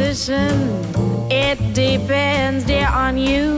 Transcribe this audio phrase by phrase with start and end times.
[0.00, 0.50] disposition,
[1.30, 3.56] it depends, dear, on you.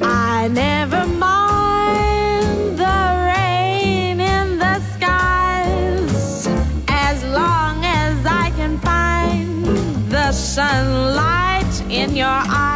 [0.00, 3.00] I never mind the
[3.34, 6.46] rain in the skies
[6.88, 9.66] as long as I can find
[10.10, 12.73] the sunlight in your eyes.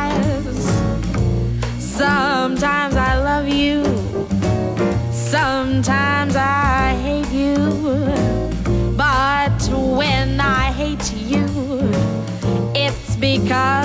[13.51, 13.78] It's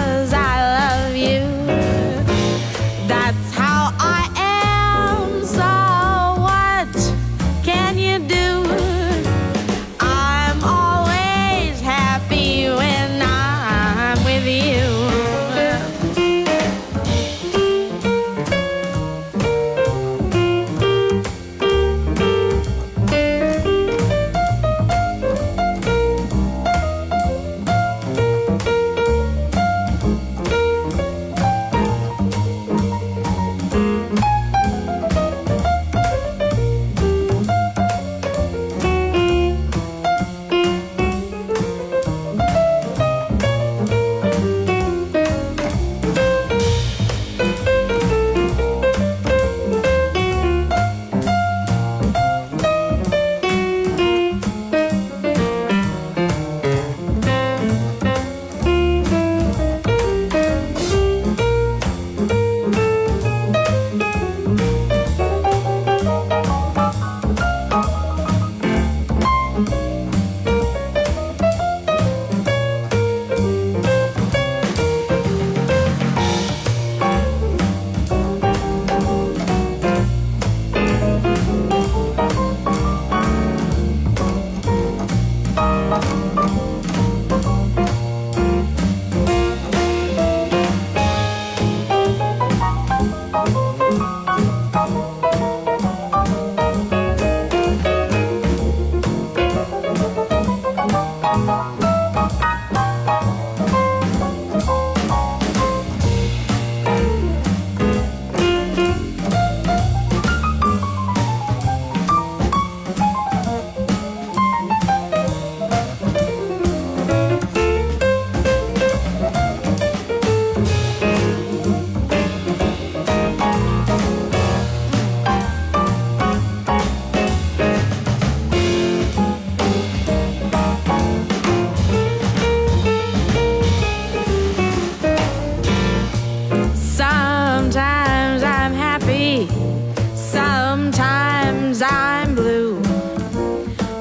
[142.35, 142.79] Blue.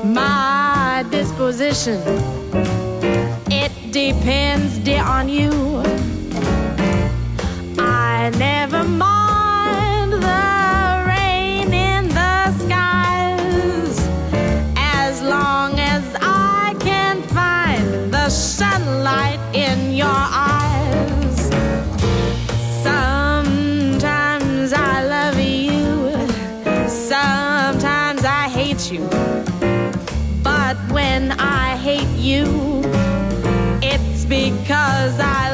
[0.05, 2.01] My disposition,
[3.51, 5.51] it depends, dear, on you.
[7.79, 9.22] I never mind
[28.83, 29.09] hate you.
[30.43, 32.83] But when I hate you,
[33.83, 35.52] it's because I.